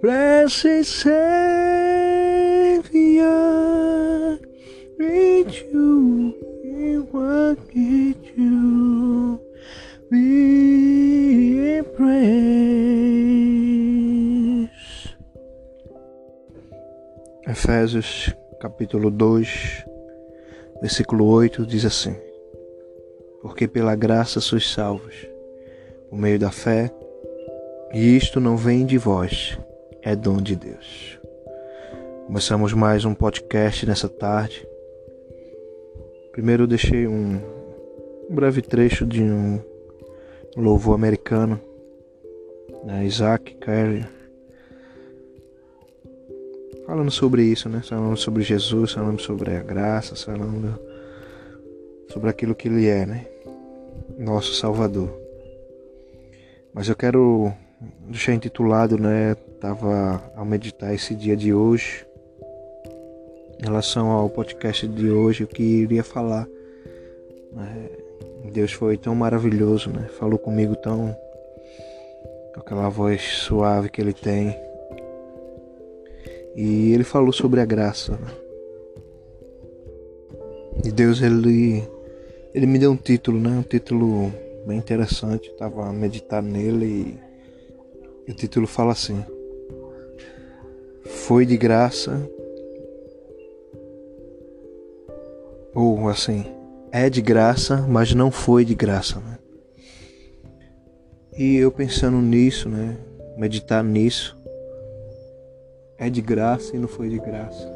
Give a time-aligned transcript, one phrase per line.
[0.00, 1.18] blessed Savior,
[4.98, 7.89] reach You in what you.
[17.62, 19.84] Efésios capítulo 2,
[20.80, 22.16] versículo 8 diz assim:
[23.42, 25.14] Porque pela graça sois salvos,
[26.08, 26.90] por meio da fé,
[27.92, 29.58] e isto não vem de vós,
[30.00, 31.20] é dom de Deus.
[32.26, 34.66] Começamos mais um podcast nessa tarde.
[36.32, 37.42] Primeiro eu deixei um,
[38.30, 39.60] breve trecho de um
[40.56, 41.60] louvor americano,
[42.86, 44.06] né, Isaac Carey,
[46.90, 47.80] falando sobre isso, né?
[47.84, 50.76] Falando sobre Jesus, falando sobre a graça, falando
[52.08, 53.26] sobre aquilo que Ele é, né?
[54.18, 55.08] Nosso Salvador.
[56.74, 57.52] Mas eu quero
[58.08, 59.36] deixar intitulado, né?
[59.60, 62.04] Tava ao meditar esse dia de hoje,
[63.60, 66.48] em relação ao podcast de hoje, o que iria falar.
[67.52, 67.88] Né?
[68.52, 70.08] Deus foi tão maravilhoso, né?
[70.18, 71.16] Falou comigo tão
[72.52, 74.69] com aquela voz suave que ele tem.
[76.56, 78.12] E ele falou sobre a graça.
[78.12, 78.28] Né?
[80.84, 81.82] E Deus ele
[82.52, 83.50] ele me deu um título, né?
[83.50, 84.32] Um título
[84.66, 85.48] bem interessante.
[85.48, 87.18] Eu tava a meditar nele
[88.26, 89.24] e o título fala assim:
[91.04, 92.28] Foi de graça
[95.74, 96.44] ou assim,
[96.90, 99.38] é de graça, mas não foi de graça, né?
[101.36, 102.98] E eu pensando nisso, né?
[103.36, 104.36] Meditar nisso.
[106.00, 107.70] É de graça e não foi de graça.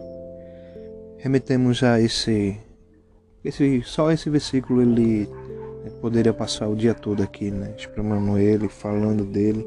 [1.19, 2.59] Remetemos a esse
[3.45, 5.29] esse só esse versículo ele
[6.01, 9.67] poderia passar o dia todo aqui, né, exprimando ele, falando dele,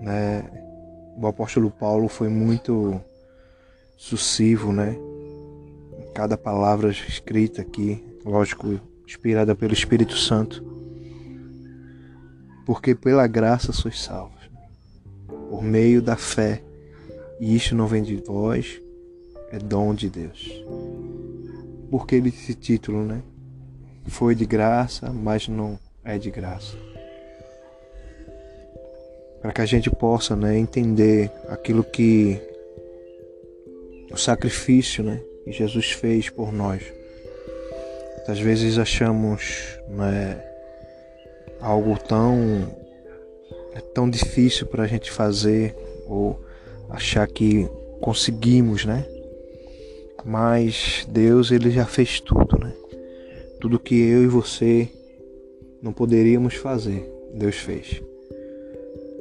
[0.00, 0.50] né?
[1.16, 2.98] O apóstolo Paulo foi muito
[3.96, 4.96] sucessivo, né?
[6.14, 10.64] Cada palavra escrita aqui, lógico, inspirada pelo Espírito Santo.
[12.64, 14.48] Porque pela graça sois salvos,
[15.50, 16.62] por meio da fé.
[17.40, 18.80] E isto não vem de vós,
[19.50, 20.50] é dom de Deus.
[21.90, 23.22] Porque ele esse título, né?
[24.06, 26.76] Foi de graça, mas não é de graça.
[29.40, 32.40] Para que a gente possa, né, entender aquilo que
[34.10, 36.82] o sacrifício, né, que Jesus fez por nós.
[38.26, 40.42] Às vezes achamos né,
[41.60, 42.76] algo tão
[43.74, 45.74] é tão difícil para a gente fazer
[46.06, 46.38] ou
[46.88, 47.68] achar que
[48.00, 49.06] conseguimos, né?
[50.24, 52.72] Mas Deus ele já fez tudo, né?
[53.60, 54.88] Tudo que eu e você
[55.82, 58.02] não poderíamos fazer, Deus fez.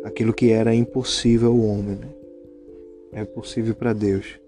[0.04, 2.08] Aquilo que era impossível ao homem, né?
[3.12, 4.40] é possível para Deus.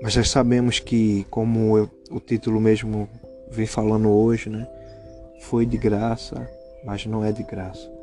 [0.00, 3.08] Mas já sabemos que, como eu, o título mesmo
[3.50, 4.66] vem falando hoje, né?
[5.40, 6.48] Foi de graça,
[6.84, 7.93] mas não é de graça.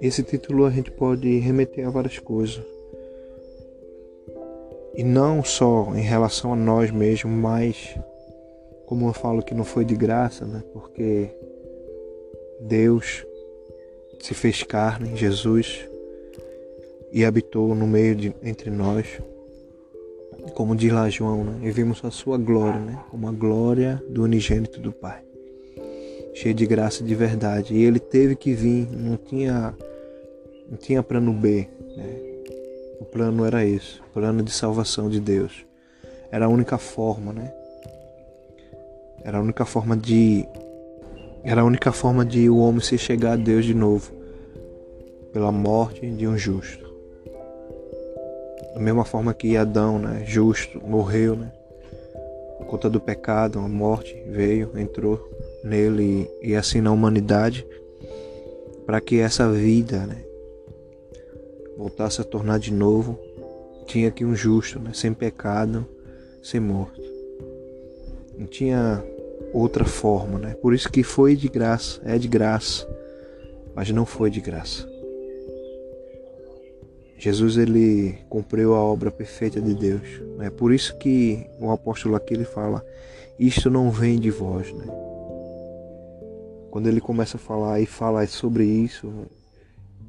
[0.00, 2.62] Esse título a gente pode remeter a várias coisas.
[4.94, 7.98] E não só em relação a nós mesmos, mas
[8.86, 10.62] como eu falo que não foi de graça, né?
[10.72, 11.28] Porque
[12.60, 13.26] Deus
[14.20, 15.86] se fez carne, Jesus,
[17.12, 19.20] e habitou no meio de entre nós
[20.54, 21.58] como diz lá João, né?
[21.62, 22.98] e vimos a sua glória, né?
[23.10, 25.22] como a glória do unigênito do Pai,
[26.36, 27.74] cheio de graça de verdade.
[27.74, 29.74] E ele teve que vir, não tinha,
[30.68, 31.66] não tinha plano B.
[31.96, 32.20] Né?
[33.00, 35.64] O plano era esse, o plano de salvação de Deus.
[36.30, 37.52] Era a única forma, né?
[39.24, 40.46] Era a única forma de
[41.42, 44.12] era a única forma de o homem se chegar a Deus de novo,
[45.32, 46.84] pela morte de um justo.
[48.74, 51.52] Da mesma forma que Adão, né, justo, morreu, né?
[52.58, 55.35] Por conta do pecado, a morte veio, entrou
[55.66, 57.66] nele e, assim na humanidade,
[58.86, 60.22] para que essa vida, né,
[61.76, 63.18] voltasse a tornar de novo,
[63.86, 65.86] tinha que um justo, né, sem pecado,
[66.42, 67.00] ser morto.
[68.38, 69.02] Não tinha
[69.52, 70.54] outra forma, né?
[70.54, 72.86] Por isso que foi de graça, é de graça,
[73.74, 74.86] mas não foi de graça.
[77.18, 80.20] Jesus ele cumpriu a obra perfeita de Deus.
[80.36, 80.50] Né?
[80.50, 82.84] por isso que o apóstolo aqui ele fala:
[83.38, 84.70] Isto não vem de vós.
[84.72, 85.05] Né?
[86.76, 89.10] Quando ele começa a falar e falar sobre isso,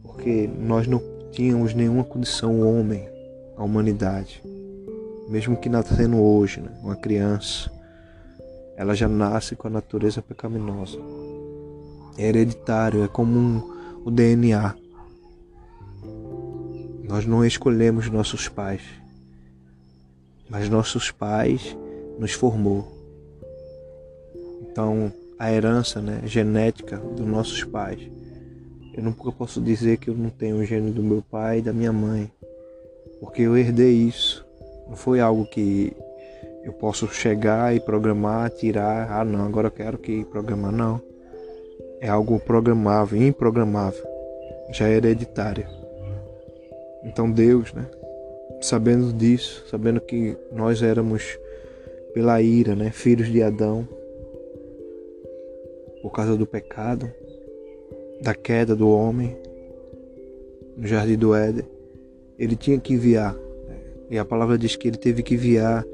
[0.03, 3.07] porque nós não tínhamos nenhuma condição homem,
[3.55, 4.43] a humanidade,
[5.29, 6.69] mesmo que nascendo hoje, né?
[6.83, 7.71] uma criança,
[8.75, 10.99] ela já nasce com a natureza pecaminosa.
[12.17, 14.75] É hereditário, é como um, o DNA.
[17.07, 18.81] Nós não escolhemos nossos pais,
[20.49, 21.77] mas nossos pais
[22.19, 22.85] nos formou.
[24.63, 27.99] Então, a herança né, genética dos nossos pais.
[28.93, 31.71] Eu nunca posso dizer que eu não tenho o gênio do meu pai e da
[31.71, 32.31] minha mãe,
[33.19, 34.45] porque eu herdei isso.
[34.87, 35.95] Não foi algo que
[36.63, 39.11] eu posso chegar e programar, tirar.
[39.11, 40.71] Ah, não, agora eu quero que programar.
[40.71, 41.01] Não.
[42.01, 44.03] É algo programável, improgramável.
[44.71, 45.67] Já é hereditário.
[47.03, 47.85] Então Deus, né,
[48.61, 51.37] sabendo disso, sabendo que nós éramos
[52.13, 53.87] pela ira, né, filhos de Adão,
[56.07, 57.11] por causa do pecado,
[58.21, 59.37] da queda do homem
[60.77, 61.65] no jardim do Éden,
[62.39, 63.33] ele tinha que enviar.
[63.33, 63.75] Né,
[64.11, 65.85] e a palavra diz que ele teve que enviar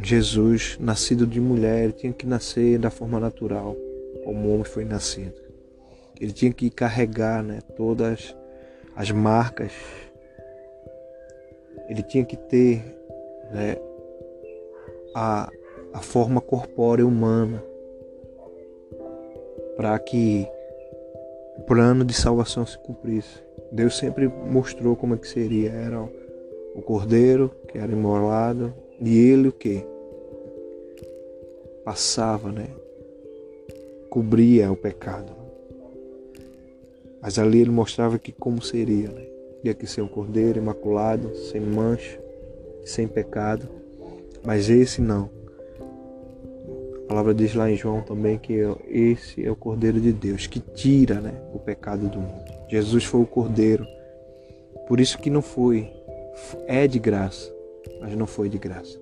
[0.00, 3.76] Jesus, nascido de mulher, ele tinha que nascer da forma natural,
[4.24, 5.34] como o homem foi nascido.
[6.20, 8.36] Ele tinha que carregar né, todas
[8.94, 9.72] as marcas,
[11.88, 12.84] ele tinha que ter
[13.52, 13.76] né,
[15.12, 15.50] a,
[15.92, 17.60] a forma corpórea humana
[19.76, 20.46] para que
[21.58, 23.42] o plano de salvação se cumprisse.
[23.70, 25.70] Deus sempre mostrou como é que seria.
[25.70, 26.00] Era
[26.74, 29.84] o cordeiro que era imolado e ele o que?
[31.84, 32.68] Passava, né?
[34.08, 35.32] Cobria o pecado.
[37.20, 39.26] Mas ali ele mostrava que como seria, né?
[39.62, 42.20] Tinha que ser um cordeiro imaculado, sem mancha,
[42.84, 43.68] sem pecado.
[44.44, 45.28] Mas esse não.
[47.06, 48.54] A palavra diz lá em João também que
[48.88, 52.44] esse é o Cordeiro de Deus que tira né, o pecado do mundo.
[52.68, 53.86] Jesus foi o Cordeiro.
[54.88, 55.88] Por isso que não foi.
[56.66, 57.48] É de graça,
[58.00, 58.98] mas não foi de graça.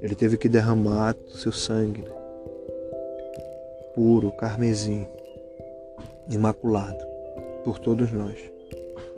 [0.00, 2.10] Ele teve que derramar o seu sangue né?
[3.96, 5.04] puro, carmesim,
[6.30, 7.04] imaculado
[7.64, 8.38] por todos nós.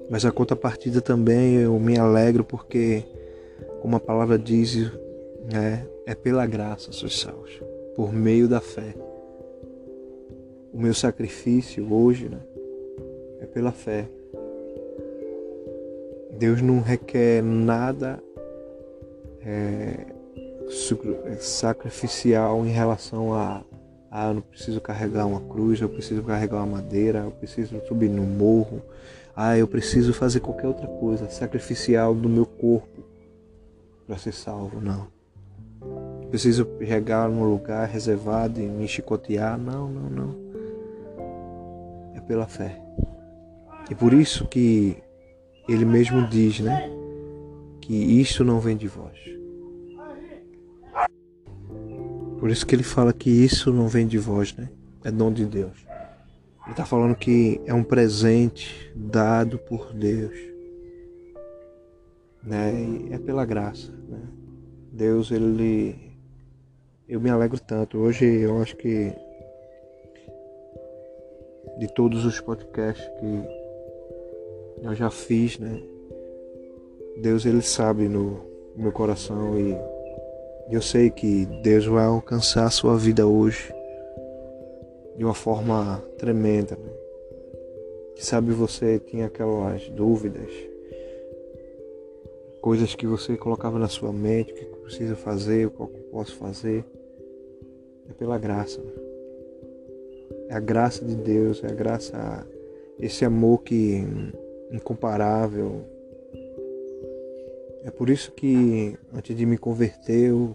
[0.09, 3.05] Mas a contrapartida também eu me alegro porque,
[3.83, 4.91] como a palavra diz,
[5.55, 7.61] é, é pela graça sois salvos,
[7.95, 8.95] por meio da fé.
[10.73, 12.41] O meu sacrifício hoje né,
[13.41, 14.09] é pela fé.
[16.39, 18.23] Deus não requer nada
[19.45, 20.07] é,
[21.39, 23.63] sacrificial em relação a
[24.11, 28.09] ah, eu não preciso carregar uma cruz, eu preciso carregar uma madeira, eu preciso subir
[28.09, 28.83] no morro.
[29.37, 33.05] Ah, eu preciso fazer qualquer outra coisa sacrificial do meu corpo
[34.07, 34.81] para ser salvo.
[34.81, 35.07] Não.
[36.31, 39.59] Preciso chegar num lugar reservado e me chicotear.
[39.59, 40.37] Não, não, não.
[42.15, 42.81] É pela fé.
[43.91, 44.97] E por isso que
[45.69, 46.89] ele mesmo diz, né?
[47.81, 49.31] Que isto não vem de vós
[52.41, 54.71] por isso que ele fala que isso não vem de vós, né?
[55.05, 55.87] É dom de Deus.
[56.63, 60.37] Ele está falando que é um presente dado por Deus.
[62.43, 62.73] Né?
[62.73, 63.93] E é pela graça.
[64.09, 64.21] Né?
[64.91, 66.10] Deus, ele.
[67.11, 67.99] Eu me alegro tanto.
[67.99, 69.13] Hoje eu acho que
[71.77, 75.83] de todos os podcasts que eu já fiz, né?
[77.21, 78.41] Deus ele sabe no
[78.77, 79.77] meu coração e
[80.73, 83.75] eu sei que Deus vai alcançar a sua vida hoje
[85.17, 86.77] de uma forma tremenda.
[86.77, 86.93] Né?
[88.19, 90.53] Sabe, você tinha aquelas dúvidas,
[92.61, 95.89] coisas que você colocava na sua mente, o que eu preciso fazer, o que eu
[96.13, 96.85] posso fazer.
[98.11, 98.81] É pela graça.
[100.49, 102.47] É a graça de Deus, é a graça,
[102.99, 104.05] esse amor que
[104.73, 105.85] incomparável,
[107.83, 110.55] é por isso que antes de me converter, eu,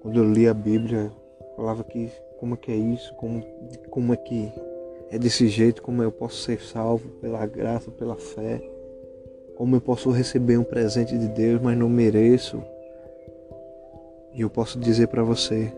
[0.00, 1.12] quando eu li a Bíblia,
[1.54, 3.40] falava que como é que é isso, como,
[3.90, 4.52] como é que
[5.10, 8.60] é desse jeito, como eu posso ser salvo pela graça, pela fé,
[9.54, 12.60] como eu posso receber um presente de Deus, mas não mereço.
[14.32, 15.72] E eu posso dizer para você,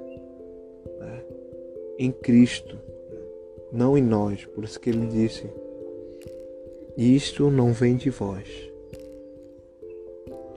[1.98, 2.78] em Cristo,
[3.72, 5.46] não em nós, por isso que ele disse:
[6.96, 8.76] Isto não vem de vós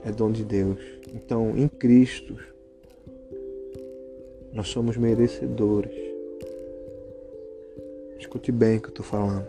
[0.04, 0.80] é dom de Deus.
[1.14, 2.36] Então, em Cristo,
[4.52, 5.94] nós somos merecedores.
[8.18, 9.46] Escute bem o que eu estou falando.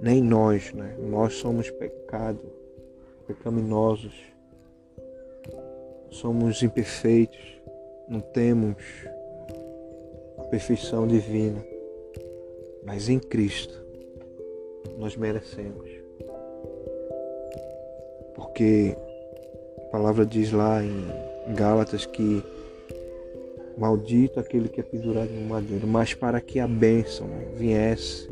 [0.00, 0.96] Nem nós, né?
[0.98, 2.40] Nós somos pecado,
[3.26, 4.14] pecaminosos,
[6.10, 7.60] somos imperfeitos,
[8.08, 8.76] não temos
[10.52, 11.64] perfeição divina,
[12.84, 13.82] mas em Cristo
[14.98, 15.88] nós merecemos.
[18.34, 18.94] Porque
[19.78, 22.44] a palavra diz lá em Gálatas que
[23.78, 25.86] Maldito aquele que é pendurado no madeiro.
[25.86, 28.28] Mas para que a bênção viesse,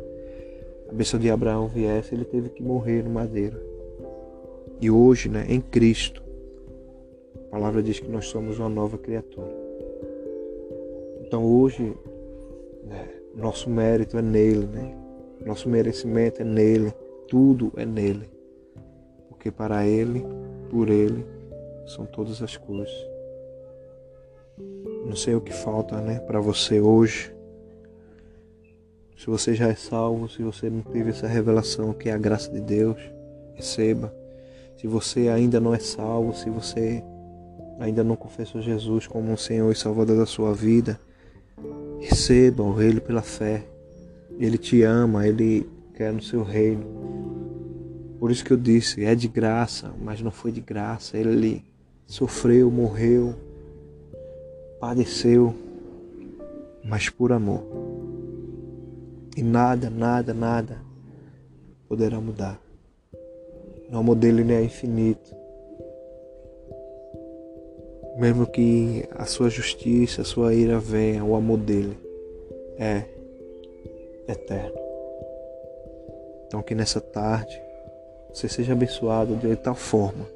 [0.91, 3.59] a bênção de Abraão viesse, ele teve que morrer no madeiro.
[4.79, 6.23] E hoje, né, em Cristo,
[7.47, 9.59] a palavra diz que nós somos uma nova criatura.
[11.23, 11.95] Então hoje,
[12.85, 14.97] né, nosso mérito é nele, né?
[15.45, 16.93] Nosso merecimento é nele,
[17.29, 18.29] tudo é nele.
[19.29, 20.25] Porque para ele,
[20.69, 21.25] por ele,
[21.87, 22.93] são todas as coisas.
[25.07, 27.35] Não sei o que falta, né, para você hoje.
[29.17, 32.51] Se você já é salvo, se você não teve essa revelação que é a graça
[32.51, 32.99] de Deus,
[33.55, 34.15] receba.
[34.77, 37.03] Se você ainda não é salvo, se você
[37.79, 40.99] ainda não confessou Jesus como o Senhor e Salvador da sua vida,
[42.01, 43.65] receba o Ele pela fé.
[44.39, 46.85] Ele te ama, Ele quer no seu reino.
[48.19, 51.17] Por isso que eu disse, é de graça, mas não foi de graça.
[51.17, 51.65] Ele
[52.07, 53.35] sofreu, morreu,
[54.81, 55.55] padeceu,
[56.85, 57.63] mas por amor.
[59.37, 60.83] E nada, nada, nada
[61.89, 62.61] poderá mudar.
[63.91, 65.40] O amor dele é infinito.
[68.21, 71.97] Mesmo que a sua justiça, a sua ira venha, o amor dele
[72.79, 73.05] é
[74.29, 74.79] eterno.
[76.47, 77.61] Então que nessa tarde
[78.33, 80.27] você seja abençoado de tal forma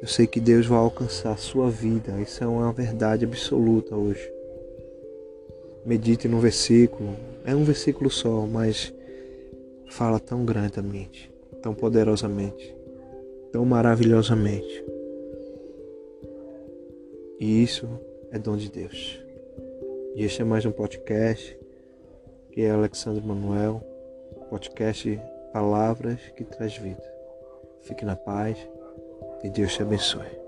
[0.00, 2.18] eu sei que Deus vai alcançar a sua vida.
[2.22, 4.32] Isso é uma verdade absoluta hoje.
[5.84, 7.14] Medite no versículo.
[7.44, 8.94] É um versículo só, mas
[9.90, 11.30] fala tão grandemente,
[11.60, 12.74] tão poderosamente,
[13.52, 14.82] tão maravilhosamente.
[17.40, 17.88] E isso
[18.30, 19.18] é dom de Deus.
[20.14, 21.58] E este é mais um podcast
[22.52, 23.80] que é Alexandre Manuel,
[24.50, 25.18] podcast
[25.50, 27.02] Palavras que traz vida.
[27.80, 28.58] Fique na paz.
[29.42, 30.39] E Deus te abençoe.